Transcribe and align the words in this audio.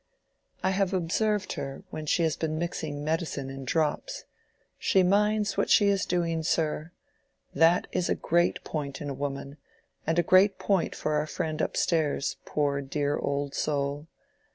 "I 0.63 0.71
have 0.71 0.95
observed 0.95 1.53
her 1.53 1.83
when 1.91 2.07
she 2.07 2.23
has 2.23 2.35
been 2.35 2.57
mixing 2.57 3.03
medicine 3.03 3.51
in 3.51 3.65
drops. 3.65 4.23
She 4.79 5.03
minds 5.03 5.57
what 5.57 5.69
she 5.69 5.89
is 5.89 6.07
doing, 6.07 6.41
sir. 6.41 6.91
That 7.53 7.85
is 7.91 8.09
a 8.09 8.15
great 8.15 8.63
point 8.63 8.99
in 8.99 9.11
a 9.11 9.13
woman, 9.13 9.57
and 10.07 10.17
a 10.17 10.23
great 10.23 10.57
point 10.57 10.95
for 10.95 11.13
our 11.13 11.27
friend 11.27 11.61
up 11.61 11.77
stairs, 11.77 12.37
poor 12.45 12.81
dear 12.81 13.15
old 13.19 13.53
soul. 13.53 14.07